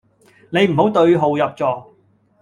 [0.49, 1.95] 你唔好對號入座